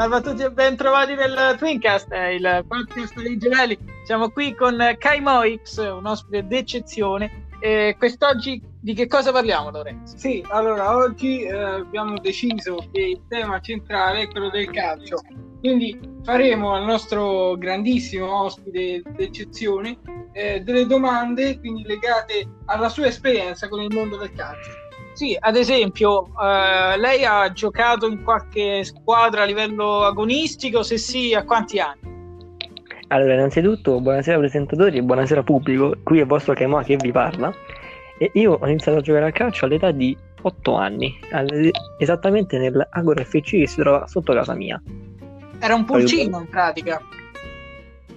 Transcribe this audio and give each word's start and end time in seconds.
Salve 0.00 0.16
a 0.16 0.20
tutti 0.22 0.42
e 0.42 0.50
ben 0.50 0.76
trovati 0.76 1.14
nel 1.14 1.56
Twincast, 1.58 2.08
il 2.32 2.64
podcast 2.66 3.20
dei 3.20 3.36
gemelli. 3.36 3.76
Siamo 4.02 4.30
qui 4.30 4.54
con 4.54 4.78
Kai 4.96 5.20
Moix, 5.20 5.76
un 5.76 6.06
ospite 6.06 6.46
d'eccezione. 6.46 7.48
E 7.60 7.96
quest'oggi 7.98 8.62
di 8.80 8.94
che 8.94 9.06
cosa 9.06 9.30
parliamo, 9.30 9.70
Lorenzo? 9.70 10.16
Sì, 10.16 10.42
allora 10.48 10.96
oggi 10.96 11.42
eh, 11.42 11.52
abbiamo 11.54 12.18
deciso 12.18 12.82
che 12.90 13.00
il 13.02 13.20
tema 13.28 13.60
centrale 13.60 14.22
è 14.22 14.28
quello 14.28 14.48
del 14.48 14.70
calcio. 14.70 15.18
Quindi 15.58 16.00
faremo 16.22 16.72
al 16.72 16.86
nostro 16.86 17.58
grandissimo 17.58 18.44
ospite 18.44 19.02
d'eccezione 19.04 19.98
eh, 20.32 20.60
delle 20.60 20.86
domande 20.86 21.58
quindi 21.58 21.82
legate 21.82 22.48
alla 22.64 22.88
sua 22.88 23.08
esperienza 23.08 23.68
con 23.68 23.82
il 23.82 23.94
mondo 23.94 24.16
del 24.16 24.32
calcio. 24.32 24.88
Sì, 25.12 25.36
ad 25.38 25.56
esempio, 25.56 26.26
eh, 26.40 26.98
lei 26.98 27.24
ha 27.24 27.52
giocato 27.52 28.06
in 28.06 28.22
qualche 28.22 28.84
squadra 28.84 29.42
a 29.42 29.44
livello 29.44 30.02
agonistico? 30.02 30.82
Se 30.82 30.96
sì, 30.98 31.34
a 31.34 31.44
quanti 31.44 31.78
anni? 31.78 32.08
Allora, 33.08 33.34
innanzitutto, 33.34 34.00
buonasera 34.00 34.38
presentatori 34.38 34.98
e 34.98 35.02
buonasera 35.02 35.42
pubblico. 35.42 35.96
Qui 36.04 36.20
è 36.20 36.24
vostro 36.24 36.54
Kemoa 36.54 36.84
che 36.84 36.96
vi 36.96 37.10
parla. 37.10 37.52
E 38.18 38.30
io 38.34 38.52
ho 38.60 38.66
iniziato 38.68 38.98
a 38.98 39.00
giocare 39.00 39.26
a 39.26 39.32
calcio 39.32 39.64
all'età 39.64 39.90
di 39.90 40.16
8 40.42 40.74
anni, 40.74 41.18
esattamente 41.98 42.58
nell'Agora 42.58 43.24
FC 43.24 43.50
che 43.50 43.66
si 43.66 43.76
trova 43.76 44.06
sotto 44.06 44.32
casa 44.32 44.54
mia. 44.54 44.80
Era 45.58 45.74
un 45.74 45.84
pulcino 45.84 46.38
in 46.38 46.48
pratica. 46.48 47.02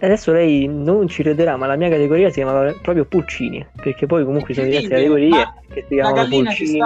Adesso 0.03 0.33
lei 0.33 0.67
non 0.67 1.07
ci 1.07 1.23
crederà, 1.23 1.55
ma 1.55 1.65
la 1.65 1.77
mia 1.77 1.87
categoria 1.87 2.27
si 2.27 2.35
chiamava 2.35 2.73
proprio 2.81 3.05
Pulcini, 3.05 3.65
perché 3.81 4.05
poi 4.05 4.25
comunque 4.25 4.53
sono 4.53 4.65
diverse 4.67 4.89
categorie 4.89 5.29
che 5.73 5.85
si 5.87 5.93
chiamano 5.93 6.27
Pulcini. 6.27 6.69
ci? 6.71 6.77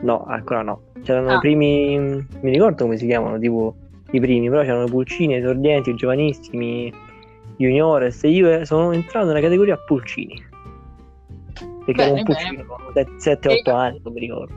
No, 0.00 0.24
ancora 0.26 0.62
no. 0.62 0.80
C'erano 1.02 1.28
Ah. 1.32 1.34
i 1.34 1.38
primi, 1.40 1.98
mi 1.98 2.50
ricordo 2.50 2.84
come 2.84 2.96
si 2.96 3.04
chiamano, 3.06 3.38
tipo 3.38 3.74
i 4.12 4.20
primi, 4.20 4.48
però 4.48 4.62
c'erano 4.62 4.86
Pulcini, 4.86 5.34
esordienti, 5.34 5.94
giovanissimi, 5.94 6.90
juniores. 7.58 8.24
E 8.24 8.28
io 8.30 8.64
sono 8.64 8.92
entrato 8.92 9.26
nella 9.26 9.40
categoria 9.40 9.76
Pulcini. 9.76 10.42
Perché 11.84 12.00
ero 12.02 12.14
Bene, 12.14 12.18
un 12.20 12.24
Pulcino, 12.24 12.64
7-8 13.18 13.70
E- 13.70 13.72
anni, 13.74 14.00
non 14.02 14.12
mi 14.14 14.20
ricordo. 14.20 14.54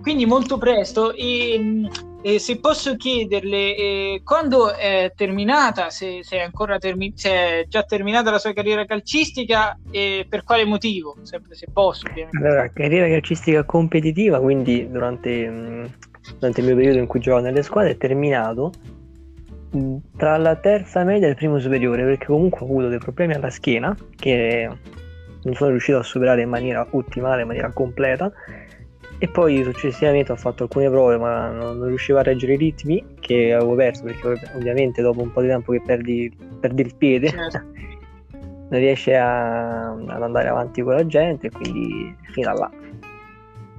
Quindi 0.00 0.26
molto 0.26 0.58
presto. 0.58 1.12
E, 1.12 1.88
e 2.26 2.38
se 2.38 2.58
posso 2.58 2.96
chiederle, 2.96 3.76
eh, 3.76 4.20
quando 4.24 4.74
è 4.74 5.12
terminata, 5.14 5.90
se, 5.90 6.20
se 6.22 6.38
è 6.38 6.40
ancora 6.40 6.78
termi- 6.78 7.12
se 7.14 7.28
è 7.28 7.66
già 7.68 7.82
terminata 7.82 8.30
la 8.30 8.38
sua 8.38 8.54
carriera 8.54 8.86
calcistica 8.86 9.78
e 9.90 10.24
per 10.26 10.42
quale 10.42 10.64
motivo? 10.64 11.18
Sempre 11.20 11.54
se 11.54 11.66
posso, 11.70 12.06
ovviamente. 12.08 12.38
Allora, 12.38 12.70
carriera 12.70 13.08
calcistica 13.08 13.64
competitiva, 13.64 14.40
quindi 14.40 14.90
durante, 14.90 15.50
mh, 15.50 15.90
durante 16.38 16.60
il 16.60 16.66
mio 16.66 16.76
periodo 16.76 16.98
in 16.98 17.06
cui 17.06 17.20
giocavo 17.20 17.42
nelle 17.42 17.62
squadre 17.62 17.90
è 17.90 17.96
terminato 17.98 18.72
mh, 19.72 19.96
tra 20.16 20.38
la 20.38 20.56
terza 20.56 21.04
media 21.04 21.26
e 21.26 21.30
il 21.30 21.36
primo 21.36 21.58
superiore, 21.58 22.04
perché 22.04 22.24
comunque 22.24 22.60
ho 22.60 22.64
avuto 22.64 22.88
dei 22.88 23.00
problemi 23.00 23.34
alla 23.34 23.50
schiena 23.50 23.94
che 24.16 24.66
non 25.42 25.54
sono 25.54 25.68
riuscito 25.68 25.98
a 25.98 26.02
superare 26.02 26.40
in 26.40 26.48
maniera 26.48 26.86
ottimale, 26.88 27.42
in 27.42 27.48
maniera 27.48 27.70
completa. 27.70 28.32
E 29.18 29.28
poi 29.28 29.62
successivamente 29.62 30.32
ho 30.32 30.36
fatto 30.36 30.64
alcune 30.64 30.90
prove, 30.90 31.16
ma 31.16 31.48
non, 31.48 31.86
riuscivo 31.86 32.18
a 32.18 32.22
reggere 32.22 32.54
i 32.54 32.56
ritmi 32.56 33.04
che 33.20 33.54
avevo 33.54 33.74
perso, 33.74 34.02
perché 34.04 34.26
ov- 34.26 34.50
ovviamente 34.56 35.02
dopo 35.02 35.22
un 35.22 35.32
po' 35.32 35.40
di 35.40 35.48
tempo 35.48 35.72
che 35.72 35.80
perdi, 35.80 36.36
perdi 36.60 36.82
il 36.82 36.94
piede, 36.96 37.28
Certo. 37.30 37.58
non 38.68 38.80
riesce 38.80 39.16
a- 39.16 39.90
ad 39.92 40.22
andare 40.22 40.48
avanti 40.48 40.82
con 40.82 40.94
la 40.94 41.06
gente, 41.06 41.50
quindi 41.50 42.14
fino 42.32 42.50
a 42.50 42.54
là. 42.54 42.70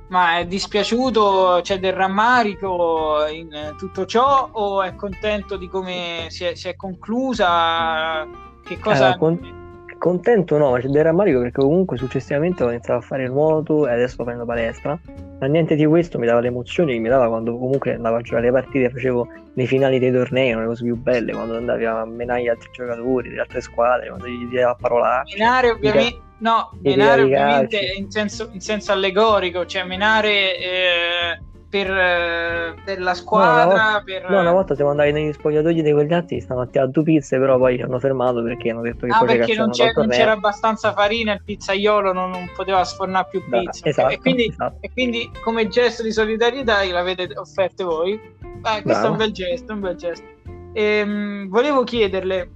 Ma 0.08 0.38
è 0.38 0.45
dispiaciuto? 0.45 1.59
C'è 1.61 1.80
del 1.80 1.94
rammarico 1.94 3.25
in 3.31 3.52
eh, 3.52 3.75
tutto 3.78 4.06
ciò 4.06 4.50
o 4.52 4.83
è 4.83 4.95
contento 4.95 5.58
di 5.58 5.67
come 5.67 6.28
si 6.30 6.45
è, 6.45 6.56
si 6.56 6.69
è 6.69 6.75
conclusa? 6.75 8.28
Che 8.63 8.79
cosa... 8.79 8.97
Allora, 9.06 9.18
con- 9.18 9.63
contento 10.05 10.59
no, 10.59 10.69
ma 10.69 10.79
c'è 10.79 10.88
del 10.88 11.03
rammarico 11.03 11.39
perché 11.39 11.61
comunque 11.61 11.97
successivamente 11.97 12.63
ho 12.63 12.69
iniziato 12.69 12.99
a 12.99 13.01
fare 13.01 13.27
nuoto 13.27 13.88
e 13.88 13.93
adesso 13.93 14.23
prendo 14.23 14.45
palestra. 14.45 14.99
Ma 15.39 15.47
niente 15.47 15.73
di 15.73 15.83
questo 15.83 16.19
mi 16.19 16.27
dava 16.27 16.41
l'emozione 16.41 16.93
che 16.93 16.99
mi 16.99 17.09
dava 17.09 17.27
quando 17.27 17.57
comunque 17.57 17.95
andavo 17.95 18.17
a 18.17 18.21
giocare 18.21 18.45
le 18.45 18.51
partite, 18.51 18.91
facevo 18.91 19.27
le 19.55 19.65
finali 19.65 19.97
dei 19.97 20.11
tornei, 20.11 20.53
le 20.53 20.65
cose 20.65 20.83
più 20.83 20.95
belle, 20.95 21.31
quando 21.31 21.57
andavi 21.57 21.85
a 21.85 22.05
menare 22.05 22.44
gli 22.44 22.47
altri 22.47 22.69
giocatori 22.71 23.29
delle 23.29 23.41
altre 23.41 23.61
squadre, 23.61 24.09
quando 24.09 24.27
gli 24.27 24.38
dicevi 24.38 24.61
a 24.61 24.75
parolacce. 24.75 25.38
Menare 25.39 25.69
ovviamente, 25.71 26.19
no, 26.38 26.69
menare 26.83 27.21
ovviamente 27.23 27.79
in 27.97 28.11
senso, 28.11 28.49
in 28.51 28.61
senso 28.61 28.91
allegorico, 28.91 29.65
cioè 29.65 29.85
menare 29.85 30.57
eh, 30.59 31.39
per, 31.69 31.89
eh, 31.89 32.75
per 32.85 33.01
la 33.01 33.13
squadra, 33.13 34.01
per... 34.05 34.29
No, 34.29 34.39
una 34.39 34.51
volta 34.51 34.75
siamo 34.75 34.91
andati 34.91 35.11
negli 35.11 35.33
spogliatoi 35.33 35.81
di 35.81 35.91
quegli 35.91 36.13
altri, 36.13 36.39
stamattina 36.39 36.83
a 36.83 36.87
due 36.87 37.03
pizze, 37.03 37.37
però 37.37 37.57
poi 37.57 37.75
ci 37.77 37.81
hanno 37.83 37.99
fermato 37.99 38.41
perché 38.43 38.69
hanno 38.69 38.81
detto 38.81 39.05
che 39.05 39.11
Ah, 39.11 39.25
perché 39.25 39.55
non, 39.55 39.71
c'è- 39.71 39.91
non 39.93 40.07
c'era 40.07 40.31
abbastanza 40.31 40.93
farina, 40.93 41.33
il 41.33 41.41
pizzaiolo 41.43 42.13
non, 42.13 42.29
non 42.29 42.49
poteva 42.55 42.83
sfornare 42.83 43.27
più 43.29 43.43
Da- 43.47 43.59
pizza. 43.59 43.87
esatto, 43.89 44.13
e, 44.13 44.19
quindi, 44.19 44.47
esatto. 44.47 44.77
e 44.81 44.91
quindi, 44.91 45.29
come 45.43 45.67
gesto 45.67 46.03
di 46.03 46.11
solidarietà, 46.11 46.83
l'avete 46.85 47.29
offerte 47.35 47.83
voi. 47.83 48.19
Beh, 48.39 48.81
questo 48.81 48.89
è 48.89 48.93
Bravo. 48.93 49.11
un 49.11 49.17
bel 49.17 49.31
gesto, 49.31 49.73
un 49.73 49.79
bel 49.79 49.95
gesto. 49.95 50.25
Ehm, 50.73 51.47
volevo 51.49 51.83
chiederle 51.83 52.49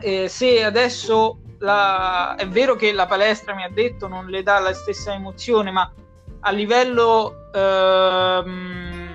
eh, 0.00 0.28
se 0.28 0.62
adesso 0.62 1.38
la- 1.60 2.34
è 2.36 2.46
vero 2.46 2.76
che 2.76 2.92
la 2.92 3.06
palestra 3.06 3.54
mi 3.54 3.64
ha 3.64 3.70
detto 3.72 4.06
non 4.06 4.26
le 4.26 4.42
dà 4.42 4.58
la 4.60 4.72
stessa 4.72 5.12
emozione, 5.14 5.70
ma 5.72 5.90
a 6.40 6.50
livello 6.52 7.37
ehm, 7.52 9.08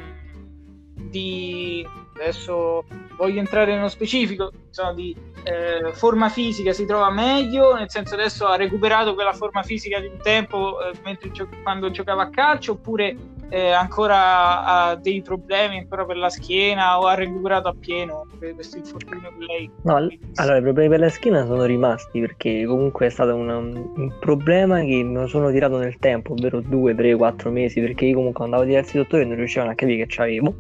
di 0.96 1.86
adesso 2.16 2.86
voglio 3.18 3.40
entrare 3.40 3.76
nello 3.76 3.90
specifico, 3.90 4.52
insomma, 4.68 4.94
di 4.94 5.16
eh, 5.44 5.92
forma 5.94 6.30
fisica 6.30 6.74
si 6.74 6.86
trova 6.86 7.10
meglio, 7.12 7.76
nel 7.76 7.90
senso 7.90 8.14
adesso 8.16 8.46
ha 8.46 8.56
recuperato 8.56 9.14
quella 9.14 9.34
forma 9.34 9.64
fisica 9.64 10.00
di 10.00 10.08
un 10.08 10.18
tempo 10.22 10.78
eh, 10.82 11.32
gio- 11.32 11.50
quando 11.64 11.92
giocava 11.92 12.24
a 12.24 12.30
calcio, 12.30 12.74
oppure 12.74 13.16
eh, 13.50 13.72
ancora 13.72 14.64
ha 14.64 14.96
dei 14.96 15.22
problemi 15.22 15.78
ancora 15.78 16.06
per 16.06 16.18
la 16.18 16.30
schiena 16.30 17.00
o 17.00 17.06
ha 17.06 17.14
recuperato 17.14 17.68
appieno 17.68 18.26
questo 18.54 18.78
infortunio 18.78 19.32
che 19.38 19.46
lei 19.46 19.72
No, 19.84 19.96
allora 20.36 20.58
i 20.58 20.62
problemi 20.62 20.90
per 20.90 21.00
la 21.00 21.10
schiena 21.10 21.46
sono 21.46 21.66
rimasti 21.66 22.20
perché 22.20 22.66
comunque 22.66 23.08
è 23.08 23.10
stato 23.10 23.36
un, 23.36 23.50
un 23.50 24.14
problema 24.20 24.82
che 24.82 25.04
non 25.04 25.28
sono 25.28 25.52
tirato 25.52 25.78
nel 25.78 25.98
tempo, 25.98 26.34
ovvero 26.34 26.62
due, 26.62 26.96
tre, 26.96 27.16
quattro 27.16 27.52
mesi, 27.52 27.80
perché 27.80 28.06
io 28.06 28.16
comunque 28.16 28.44
andavo 28.44 28.64
a 28.64 28.66
diversi 28.66 28.98
dottori 28.98 29.24
e 29.24 29.26
non 29.26 29.36
riuscivano 29.36 29.72
a 29.72 29.76
capire 29.76 29.98
che 29.98 30.06
c'avevo. 30.08 30.56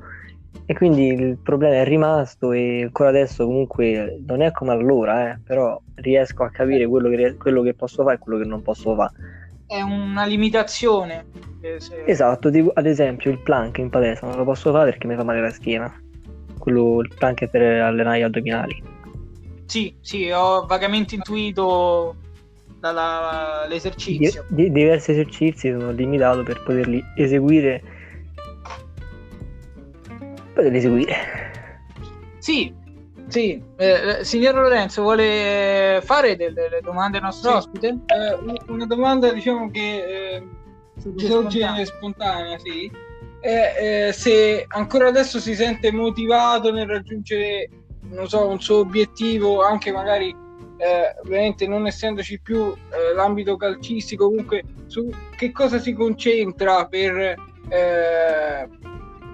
E 0.65 0.73
quindi 0.75 1.07
il 1.07 1.37
problema 1.37 1.75
è 1.75 1.83
rimasto 1.83 2.51
e 2.53 2.83
ancora 2.83 3.09
adesso 3.09 3.45
comunque 3.45 4.21
non 4.25 4.41
è 4.41 4.51
come 4.51 4.71
allora, 4.71 5.31
eh, 5.31 5.39
però 5.43 5.79
riesco 5.95 6.43
a 6.43 6.49
capire 6.49 6.87
quello 6.87 7.09
che, 7.09 7.35
quello 7.35 7.61
che 7.61 7.73
posso 7.73 8.03
fare 8.03 8.15
e 8.15 8.19
quello 8.19 8.37
che 8.37 8.45
non 8.45 8.61
posso 8.61 8.95
fare. 8.95 9.11
È 9.73 9.81
una 9.81 10.25
limitazione. 10.25 11.25
eh, 11.61 11.79
se- 11.79 12.03
Esatto, 12.05 12.51
tipo, 12.51 12.71
ad 12.75 12.85
esempio 12.85 13.31
il 13.31 13.39
plank 13.39 13.77
in 13.79 13.89
palestra 13.89 14.27
non 14.27 14.37
lo 14.37 14.43
posso 14.43 14.71
fare 14.71 14.91
perché 14.91 15.07
mi 15.07 15.15
fa 15.15 15.23
male 15.23 15.41
la 15.41 15.49
schiena. 15.49 15.91
Quello, 16.59 16.99
il 17.01 17.11
plank 17.17 17.41
è 17.41 17.47
per 17.49 17.61
allenare 17.81 18.19
gli 18.19 18.23
addominali. 18.23 18.83
Sì, 19.65 19.95
sì, 20.01 20.29
ho 20.29 20.65
vagamente 20.67 21.15
intuito 21.15 22.15
Di- 22.17 22.77
dall'esercizio. 22.79 24.45
di- 24.49 24.71
diversi 24.71 25.11
esercizi 25.11 25.71
sono 25.71 25.91
limitato 25.91 26.43
per 26.43 26.61
poterli 26.63 27.01
eseguire. 27.15 27.81
Poterli 30.53 30.77
eseguire. 30.77 31.15
Sì, 32.39 32.73
sì. 33.33 33.63
Eh, 33.77 34.19
eh, 34.19 34.23
signor 34.23 34.53
Lorenzo, 34.55 35.01
vuole 35.01 35.99
fare 36.03 36.35
delle, 36.35 36.79
domande 36.81 37.17
al 37.17 37.23
nostro 37.23 37.49
Sì. 37.49 37.55
ospite? 37.57 37.87
Eh, 37.87 38.33
un- 38.35 38.55
una 38.67 38.85
domanda 38.85 39.31
diciamo 39.33 39.69
che 39.71 40.35
eh, 40.35 40.47
Sorge 40.99 41.25
spontanea. 41.25 41.85
spontanea, 41.85 42.57
sì. 42.59 42.91
È 43.39 44.07
eh, 44.07 44.13
se 44.13 44.65
ancora 44.69 45.07
adesso 45.07 45.39
si 45.39 45.53
sente 45.55 45.91
motivato 45.91 46.71
nel 46.71 46.87
raggiungere, 46.87 47.69
non 48.11 48.27
so, 48.29 48.47
un 48.47 48.61
suo 48.61 48.77
obiettivo, 48.79 49.63
anche 49.63 49.91
magari 49.91 50.29
eh, 50.77 51.15
ovviamente 51.25 51.67
non 51.67 51.85
essendoci 51.87 52.39
più 52.39 52.71
eh, 52.73 53.13
l'ambito 53.15 53.57
calcistico, 53.57 54.27
comunque 54.27 54.63
su 54.87 55.09
che 55.35 55.51
cosa 55.51 55.79
si 55.79 55.93
concentra 55.93 56.85
per 56.85 57.35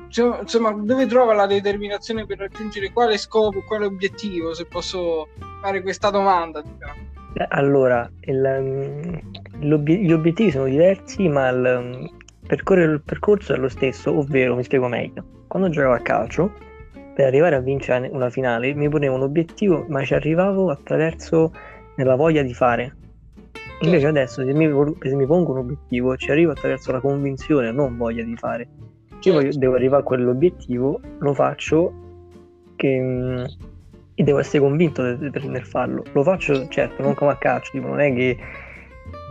eh, 0.09 0.39
insomma, 0.41 0.71
dove 0.71 1.05
trova 1.05 1.33
la 1.33 1.45
determinazione 1.45 2.25
per 2.25 2.39
raggiungere 2.39 2.91
quale 2.91 3.17
scopo, 3.17 3.61
quale 3.61 3.85
obiettivo, 3.85 4.53
se 4.53 4.65
posso 4.65 5.27
fare 5.61 5.81
questa 5.81 6.09
domanda. 6.09 6.61
Diciamo. 6.61 7.07
Allora, 7.49 8.09
il, 8.21 9.21
l'obi- 9.59 10.03
gli 10.03 10.11
obiettivi 10.11 10.51
sono 10.51 10.65
diversi, 10.65 11.27
ma 11.27 11.49
il, 11.49 12.09
percorrere 12.45 12.93
il 12.93 13.01
percorso 13.01 13.53
è 13.53 13.57
lo 13.57 13.69
stesso, 13.69 14.17
ovvero, 14.17 14.55
mi 14.55 14.63
spiego 14.63 14.87
meglio. 14.87 15.23
Quando 15.47 15.69
giocavo 15.69 15.93
a 15.93 15.99
calcio, 15.99 16.51
per 17.13 17.27
arrivare 17.27 17.55
a 17.55 17.59
vincere 17.59 18.09
una 18.11 18.29
finale, 18.29 18.73
mi 18.73 18.89
ponevo 18.89 19.15
un 19.15 19.21
obiettivo, 19.21 19.85
ma 19.89 20.03
ci 20.03 20.13
arrivavo 20.13 20.71
attraverso 20.71 21.53
la 21.95 22.15
voglia 22.15 22.41
di 22.41 22.53
fare. 22.53 22.95
Invece 23.81 24.07
adesso, 24.07 24.43
se 24.43 24.53
mi, 24.53 24.67
se 25.01 25.15
mi 25.15 25.25
pongo 25.25 25.51
un 25.51 25.59
obiettivo, 25.59 26.17
ci 26.17 26.31
arrivo 26.31 26.51
attraverso 26.51 26.91
la 26.91 26.99
convinzione, 26.99 27.71
non 27.71 27.95
voglia 27.95 28.23
di 28.23 28.35
fare. 28.35 28.67
Io 29.23 29.33
voglio- 29.33 29.57
devo 29.57 29.75
arrivare 29.75 30.01
a 30.01 30.05
quell'obiettivo, 30.05 30.99
lo 31.19 31.33
faccio 31.33 31.93
che 32.75 32.99
mh, 32.99 33.45
devo 34.15 34.39
essere 34.39 34.59
convinto 34.59 35.01
nel 35.03 35.65
farlo. 35.65 36.03
Lo 36.13 36.23
faccio, 36.23 36.67
certo, 36.67 37.01
non 37.01 37.13
come 37.13 37.31
a 37.31 37.37
calcio, 37.37 37.71
tipo, 37.71 37.87
non 37.87 37.99
è 37.99 38.13
che 38.13 38.37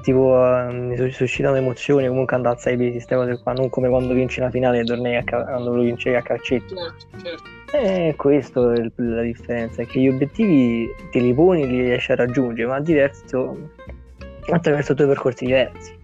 tipo 0.02 0.32
uh, 0.32 0.73
mi 0.73 1.11
suscitano 1.11 1.56
emozioni 1.56 2.06
comunque 2.06 2.37
andare 2.37 2.56
a 2.56 2.58
6 2.58 2.76
pesi 2.76 2.90
queste 2.93 3.17
cose 3.17 3.40
qua 3.43 3.52
non 3.52 3.69
come 3.69 3.88
quando 3.88 4.14
vinci 4.14 4.40
una 4.40 4.50
finale 4.50 4.81
e 4.81 4.85
tornei 4.85 5.17
a 5.17 5.25
ca- 5.25 5.44
quando 5.44 5.75
lo 5.75 5.82
vincevi 5.82 6.17
a 6.17 6.23
calcetto 6.23 6.75
certo, 6.76 7.19
certo. 7.23 7.76
e 7.76 8.14
questo 8.17 8.73
è 8.73 8.90
la 8.96 9.23
differenza 9.23 9.82
è 9.82 9.87
che 9.87 10.00
gli 10.00 10.08
obiettivi 10.08 10.88
te 11.11 11.19
li 11.19 11.35
poni 11.35 11.67
li 11.67 11.81
riesci 11.82 12.12
a 12.12 12.17
raggiungere 12.17 12.69
ma 12.69 12.81
diverso 12.81 13.70
attraverso 14.50 14.94
due 14.94 15.06
percorsi 15.06 15.44
diversi 15.44 15.98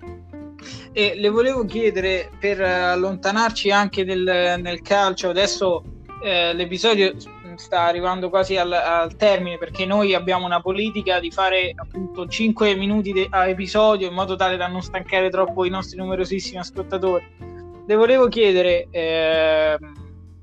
e 0.96 1.14
le 1.16 1.28
volevo 1.28 1.64
chiedere 1.64 2.30
per 2.38 2.60
allontanarci 2.60 3.68
anche 3.72 4.04
del, 4.04 4.22
nel 4.60 4.80
calcio 4.80 5.28
adesso 5.28 5.82
eh, 6.22 6.54
l'episodio 6.54 7.16
sta 7.56 7.82
arrivando 7.82 8.30
quasi 8.30 8.56
al, 8.56 8.70
al, 8.70 9.16
termine 9.16 9.58
perché 9.58 9.86
noi 9.86 10.14
abbiamo 10.14 10.46
una 10.46 10.60
politica 10.60 11.18
di 11.18 11.32
fare 11.32 11.72
appunto 11.74 12.28
5 12.28 12.76
minuti 12.76 13.12
de- 13.12 13.26
a 13.28 13.48
episodio 13.48 14.06
in 14.06 14.14
modo 14.14 14.36
tale 14.36 14.56
da 14.56 14.68
non 14.68 14.82
stancare 14.82 15.30
troppo 15.30 15.64
i 15.64 15.70
nostri 15.70 15.98
numerosissimi 15.98 16.58
ascoltatori. 16.58 17.24
Le 17.86 17.94
volevo 17.96 18.28
chiedere, 18.28 18.86
eh, 18.90 19.78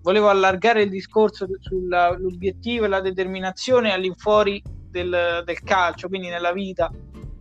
volevo 0.02 0.30
allargare 0.30 0.84
il 0.84 0.90
discorso 0.90 1.48
sull'obiettivo 1.60 2.86
e 2.86 2.88
la 2.88 3.02
determinazione 3.02 3.94
all'infuori 3.94 4.62
del, 4.90 5.42
del 5.44 5.62
calcio, 5.64 6.08
quindi 6.08 6.28
nella 6.28 6.52
vita. 6.52 6.92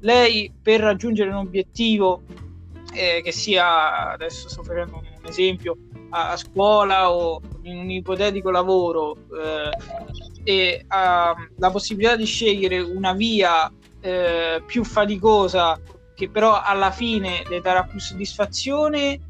Lei 0.01 0.53
per 0.63 0.81
raggiungere 0.81 1.29
un 1.29 1.37
obiettivo 1.37 2.23
eh, 2.93 3.21
che 3.23 3.33
sia, 3.33 4.13
adesso 4.13 4.49
sto 4.49 4.63
facendo 4.63 4.97
un 4.97 5.27
esempio, 5.27 5.77
a, 6.11 6.31
a 6.31 6.37
scuola 6.37 7.11
o 7.13 7.41
in 7.63 7.79
un 7.79 7.91
ipotetico 7.91 8.51
lavoro 8.51 9.17
eh, 9.17 9.71
e 10.43 10.85
ha 10.89 11.35
la 11.59 11.71
possibilità 11.71 12.17
di 12.17 12.25
scegliere 12.25 12.81
una 12.81 13.13
via 13.13 13.71
eh, 14.01 14.63
più 14.67 14.85
faticosa 14.85 15.79
che 16.15 16.29
però 16.29 16.61
alla 16.61 16.91
fine 16.91 17.43
le 17.49 17.61
darà 17.61 17.85
più 17.85 17.99
soddisfazione 17.99 19.21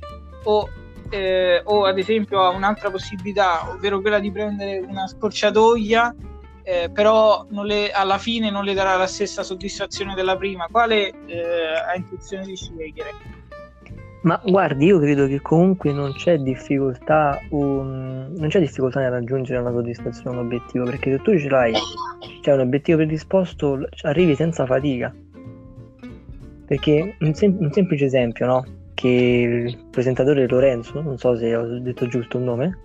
o, 0.44 0.68
eh, 1.10 1.60
o 1.64 1.84
ad 1.84 1.98
esempio 1.98 2.42
ha 2.42 2.48
un'altra 2.48 2.90
possibilità, 2.90 3.70
ovvero 3.70 4.00
quella 4.00 4.18
di 4.18 4.30
prendere 4.30 4.78
una 4.78 5.06
scorciatoia 5.06 6.14
eh, 6.62 6.90
però 6.90 7.46
le, 7.64 7.90
alla 7.90 8.18
fine 8.18 8.50
non 8.50 8.64
le 8.64 8.74
darà 8.74 8.96
la 8.96 9.06
stessa 9.06 9.42
soddisfazione 9.42 10.14
della 10.14 10.36
prima. 10.36 10.68
Quale 10.70 11.12
eh, 11.26 11.42
ha 11.88 11.94
intenzione 11.96 12.44
di 12.46 12.56
scegliere? 12.56 13.39
Ma 14.22 14.38
guardi, 14.44 14.84
io 14.84 14.98
credo 14.98 15.26
che 15.26 15.40
comunque 15.40 15.92
non 15.92 16.12
c'è 16.12 16.36
difficoltà, 16.38 17.40
un... 17.50 18.32
non 18.36 18.48
c'è 18.48 18.60
difficoltà 18.60 19.00
nel 19.00 19.12
raggiungere 19.12 19.60
una 19.60 19.70
soddisfazione, 19.70 20.36
un 20.36 20.44
obiettivo, 20.44 20.84
perché 20.84 21.12
se 21.12 21.22
tu 21.22 21.38
ce 21.38 21.48
l'hai, 21.48 21.72
c'è 22.42 22.52
un 22.52 22.60
obiettivo 22.60 22.98
predisposto, 22.98 23.88
arrivi 24.02 24.34
senza 24.34 24.66
fatica. 24.66 25.14
Perché 26.66 27.16
un, 27.18 27.34
sem- 27.34 27.56
un 27.60 27.72
semplice 27.72 28.04
esempio, 28.04 28.44
no? 28.44 28.64
Che 28.92 29.08
il 29.08 29.78
presentatore 29.90 30.46
Lorenzo, 30.46 31.00
non 31.00 31.16
so 31.16 31.34
se 31.36 31.56
ho 31.56 31.80
detto 31.80 32.06
giusto 32.06 32.36
il 32.36 32.44
nome. 32.44 32.78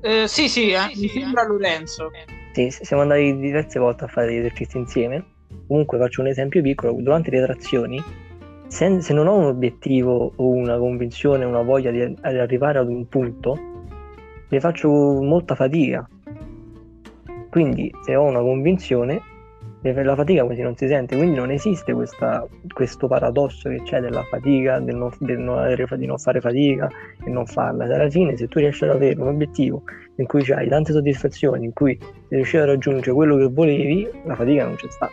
Eh, 0.00 0.28
sì, 0.28 0.48
sì, 0.48 0.70
eh, 0.70 0.92
mi 0.94 1.08
sembra 1.08 1.44
Lorenzo. 1.44 2.12
Sì, 2.52 2.70
siamo 2.70 3.02
andati 3.02 3.36
diverse 3.36 3.80
volte 3.80 4.04
a 4.04 4.06
fare 4.06 4.28
degli 4.28 4.38
esercizi 4.38 4.78
insieme. 4.78 5.24
Comunque 5.66 5.98
faccio 5.98 6.20
un 6.20 6.28
esempio 6.28 6.62
piccolo, 6.62 6.92
durante 6.92 7.30
le 7.30 7.42
trazioni 7.42 8.02
se, 8.68 9.00
se, 9.00 9.12
non 9.12 9.26
ho 9.26 9.34
un 9.34 9.44
obiettivo 9.46 10.32
o 10.36 10.48
una 10.48 10.78
convinzione, 10.78 11.44
una 11.44 11.62
voglia 11.62 11.90
di, 11.90 11.98
di 12.06 12.38
arrivare 12.38 12.78
ad 12.78 12.88
un 12.88 13.08
punto, 13.08 13.58
ne 14.48 14.60
faccio 14.60 14.88
molta 14.88 15.54
fatica. 15.54 16.08
Quindi 17.50 17.90
se 18.04 18.14
ho 18.14 18.24
una 18.24 18.40
convinzione, 18.40 19.20
la 19.80 20.14
fatica 20.14 20.44
quasi 20.44 20.60
non 20.60 20.76
si 20.76 20.86
sente, 20.86 21.16
quindi 21.16 21.36
non 21.36 21.50
esiste 21.50 21.92
questa, 21.92 22.46
questo 22.72 23.06
paradosso 23.06 23.68
che 23.68 23.82
c'è 23.84 24.00
della 24.00 24.22
fatica, 24.24 24.80
del 24.80 24.96
non, 24.96 25.10
del 25.18 25.38
non 25.38 25.58
avere, 25.58 25.86
di 25.96 26.06
non 26.06 26.18
fare 26.18 26.40
fatica 26.40 26.88
e 27.24 27.30
non 27.30 27.46
farla. 27.46 27.84
Alla 27.84 28.10
fine, 28.10 28.36
se 28.36 28.48
tu 28.48 28.58
riesci 28.58 28.84
ad 28.84 28.90
avere 28.90 29.20
un 29.20 29.28
obiettivo 29.28 29.82
in 30.16 30.26
cui 30.26 30.44
hai 30.52 30.68
tante 30.68 30.92
soddisfazioni, 30.92 31.64
in 31.64 31.72
cui 31.72 31.98
riesci 32.28 32.56
a 32.56 32.64
raggiungere 32.64 33.12
quello 33.12 33.36
che 33.36 33.48
volevi, 33.48 34.08
la 34.24 34.34
fatica 34.34 34.64
non 34.64 34.74
c'è 34.74 34.90
stata. 34.90 35.12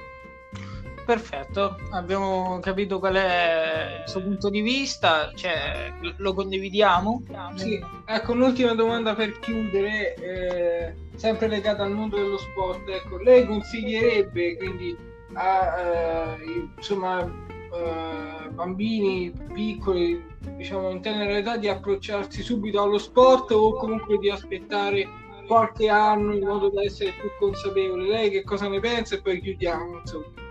Perfetto, 1.06 1.78
abbiamo 1.92 2.60
capito 2.62 2.98
qual 2.98 3.14
è 3.14 4.02
il 4.04 4.10
suo 4.10 4.24
punto 4.24 4.50
di 4.50 4.62
vista, 4.62 5.32
cioè, 5.36 5.94
lo 6.18 6.34
condividiamo. 6.34 7.22
Sì. 7.54 7.80
Ecco, 8.06 8.32
un'ultima 8.32 8.74
domanda 8.74 9.14
per 9.14 9.38
chiudere, 9.40 10.16
eh, 10.16 10.96
sempre 11.16 11.48
legata 11.48 11.84
al 11.84 11.92
mondo 11.92 12.16
dello 12.16 12.40
sport. 12.40 12.90
Ecco, 12.90 13.18
lei 13.18 13.46
consiglierebbe 13.46 14.58
quindi 14.58 14.98
a 15.34 15.80
eh, 15.80 16.70
insomma, 16.76 17.22
eh, 17.22 18.50
bambini 18.50 19.32
piccoli, 19.54 20.26
diciamo 20.58 20.90
in 20.90 21.02
tenera 21.02 21.38
età, 21.38 21.58
di 21.58 21.68
approcciarsi 21.68 22.42
subito 22.42 22.82
allo 22.82 22.98
sport 22.98 23.52
o 23.52 23.76
comunque 23.76 24.18
di 24.18 24.32
aspettare 24.32 25.08
qualche 25.46 25.88
anno 25.88 26.34
in 26.34 26.44
modo 26.44 26.70
da 26.70 26.82
essere 26.82 27.12
più 27.12 27.30
consapevole? 27.38 28.08
Lei 28.08 28.32
che 28.32 28.44
cosa 28.44 28.68
ne 28.68 28.80
pensa 28.80 29.14
e 29.14 29.22
poi 29.22 29.40
chiudiamo, 29.40 30.00
insomma. 30.00 30.45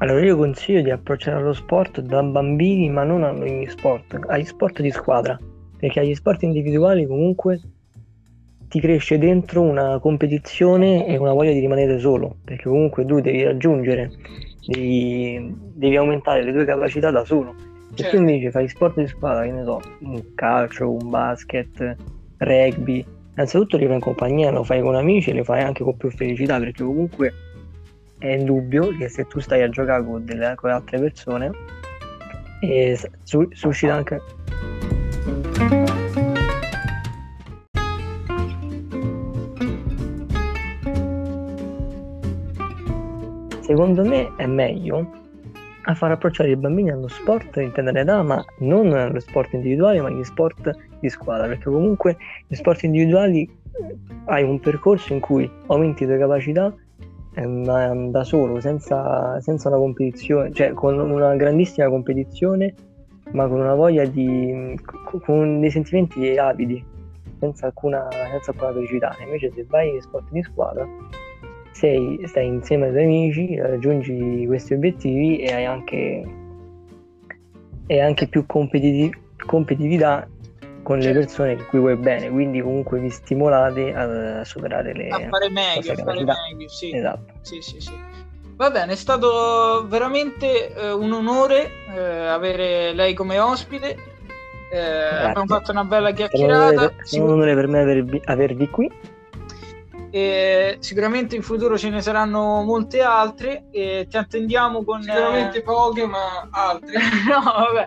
Allora 0.00 0.24
io 0.24 0.36
consiglio 0.36 0.80
di 0.80 0.90
approcciare 0.90 1.42
lo 1.42 1.52
sport 1.52 2.00
da 2.00 2.22
bambini, 2.22 2.88
ma 2.88 3.02
non 3.02 3.24
a 3.24 3.32
ogni 3.32 3.68
sport, 3.68 4.16
agli 4.28 4.44
sport 4.44 4.80
di 4.80 4.92
squadra, 4.92 5.36
perché 5.76 5.98
agli 5.98 6.14
sport 6.14 6.44
individuali 6.44 7.04
comunque 7.04 7.60
ti 8.68 8.78
cresce 8.78 9.18
dentro 9.18 9.60
una 9.60 9.98
competizione 9.98 11.04
e 11.04 11.16
una 11.16 11.32
voglia 11.32 11.50
di 11.50 11.58
rimanere 11.58 11.98
solo, 11.98 12.36
perché 12.44 12.68
comunque 12.68 13.04
tu 13.04 13.18
devi 13.18 13.42
raggiungere, 13.42 14.12
devi, 14.64 15.52
devi 15.74 15.96
aumentare 15.96 16.44
le 16.44 16.52
tue 16.52 16.64
capacità 16.64 17.10
da 17.10 17.24
solo. 17.24 17.54
Se 17.90 18.04
certo. 18.04 18.16
tu 18.16 18.22
invece 18.22 18.52
fai 18.52 18.68
sport 18.68 19.00
di 19.00 19.08
squadra, 19.08 19.42
che 19.42 19.50
ne 19.50 19.64
so, 19.64 19.80
un 20.02 20.22
calcio, 20.36 20.92
un 20.92 21.10
basket, 21.10 21.96
rugby, 22.36 23.04
innanzitutto 23.32 23.76
li 23.76 23.86
fai 23.86 23.94
in 23.94 24.00
compagnia, 24.00 24.52
lo 24.52 24.62
fai 24.62 24.80
con 24.80 24.94
amici 24.94 25.30
e 25.30 25.32
li 25.32 25.42
fai 25.42 25.62
anche 25.62 25.82
con 25.82 25.96
più 25.96 26.08
felicità, 26.08 26.56
perché 26.60 26.84
comunque 26.84 27.32
è 28.18 28.28
indubbio 28.28 28.96
che 28.96 29.08
se 29.08 29.26
tu 29.26 29.40
stai 29.40 29.62
a 29.62 29.68
giocare 29.68 30.04
con, 30.04 30.24
delle, 30.24 30.54
con 30.56 30.70
altre 30.70 30.98
persone 30.98 31.50
e 32.60 32.98
su, 33.22 33.48
suscita 33.52 33.94
anche 33.94 34.20
secondo 43.60 44.04
me 44.04 44.34
è 44.36 44.46
meglio 44.46 45.10
a 45.82 45.94
far 45.94 46.10
approcciare 46.10 46.50
i 46.50 46.56
bambini 46.56 46.90
allo 46.90 47.08
sport 47.08 47.56
in 47.56 47.72
tenera 47.72 48.00
età, 48.00 48.22
ma 48.22 48.44
non 48.58 48.92
allo 48.92 49.20
sport 49.20 49.54
individuale, 49.54 50.00
ma 50.02 50.08
agli 50.08 50.24
sport 50.24 50.74
di 51.00 51.08
squadra, 51.08 51.46
perché 51.46 51.64
comunque 51.64 52.16
gli 52.46 52.54
sport 52.54 52.82
individuali 52.82 53.48
hai 54.26 54.42
un 54.42 54.60
percorso 54.60 55.14
in 55.14 55.20
cui 55.20 55.50
aumenti 55.66 56.04
le 56.04 56.16
tue 56.16 56.20
capacità 56.20 56.74
da 57.34 58.24
solo, 58.24 58.60
senza, 58.60 59.40
senza, 59.40 59.68
una 59.68 59.78
competizione, 59.78 60.52
cioè 60.52 60.72
con 60.72 60.98
una 60.98 61.36
grandissima 61.36 61.88
competizione, 61.88 62.74
ma 63.32 63.46
con 63.46 63.60
una 63.60 63.74
voglia 63.74 64.04
di. 64.04 64.76
con 65.24 65.60
dei 65.60 65.70
sentimenti 65.70 66.36
avidi, 66.36 66.84
senza 67.38 67.66
alcuna, 67.66 68.08
senza 68.10 68.50
alcuna 68.50 68.72
felicità. 68.72 69.16
Invece, 69.24 69.52
se 69.54 69.64
vai 69.68 69.94
in 69.94 70.00
sport 70.00 70.30
di 70.30 70.42
squadra, 70.42 70.86
sei, 71.72 72.20
stai 72.24 72.46
insieme 72.46 72.86
ai 72.86 72.92
tuoi 72.92 73.04
amici, 73.04 73.56
raggiungi 73.56 74.44
questi 74.46 74.74
obiettivi 74.74 75.38
e 75.38 75.52
hai 75.52 75.64
anche, 75.64 76.24
e 77.86 78.00
anche 78.00 78.26
più 78.26 78.46
competitiv- 78.46 79.16
competitività 79.46 80.28
con 80.88 81.00
le 81.00 81.12
persone 81.12 81.54
che 81.54 81.66
cui 81.66 81.80
vuoi 81.80 81.96
bene, 81.96 82.30
quindi 82.30 82.62
comunque 82.62 82.98
vi 82.98 83.10
stimolate 83.10 83.92
a, 83.92 84.42
superare 84.42 84.94
le 84.94 85.08
a 85.08 85.28
fare 85.28 85.50
meglio, 85.50 85.92
a 85.92 85.96
fare 85.96 86.24
meglio, 86.24 86.66
sì. 86.66 86.96
Esatto. 86.96 87.34
Sì, 87.42 87.60
sì, 87.60 87.78
sì. 87.78 87.92
Va 88.56 88.70
bene, 88.70 88.92
è 88.92 88.96
stato 88.96 89.84
veramente 89.86 90.72
eh, 90.72 90.90
un 90.90 91.12
onore 91.12 91.70
eh, 91.94 92.00
avere 92.00 92.94
lei 92.94 93.12
come 93.12 93.38
ospite. 93.38 93.98
Eh, 94.72 94.78
abbiamo 94.78 95.44
fatto 95.44 95.72
una 95.72 95.84
bella 95.84 96.10
chiacchierata. 96.12 96.90
È 97.06 97.18
un 97.18 97.32
onore 97.32 97.54
per 97.54 97.66
me 97.66 97.80
avervi, 97.80 98.22
avervi 98.24 98.70
qui. 98.70 98.90
E 100.10 100.78
sicuramente 100.80 101.36
in 101.36 101.42
futuro 101.42 101.76
ce 101.76 101.90
ne 101.90 102.00
saranno 102.00 102.62
molte 102.62 103.02
altre 103.02 103.66
e 103.70 104.06
ti 104.08 104.16
attendiamo 104.16 104.82
con 104.84 105.02
sicuramente 105.02 105.60
poche 105.60 106.06
ma 106.06 106.48
altre 106.50 106.94
no 107.28 107.42
vabbè 107.42 107.86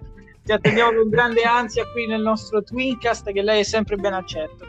ti 0.52 0.58
attendiamo 0.58 1.00
con 1.00 1.10
grande 1.10 1.44
ansia 1.44 1.86
qui 1.94 2.08
nel 2.08 2.22
nostro 2.22 2.62
Twincast 2.62 3.32
che 3.32 3.42
lei 3.42 3.62
è 3.62 3.64
sempre 3.64 3.96
ben 3.96 4.14
accetto. 4.14 4.66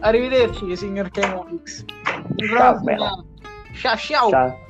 Arrivederci 0.00 0.76
signor. 0.76 1.10
Ciao, 1.10 1.46
ciao. 2.38 3.96
ciao. 3.96 4.30
ciao. 4.30 4.68